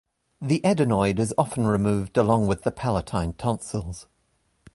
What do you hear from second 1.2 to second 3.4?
often removed along with the palatine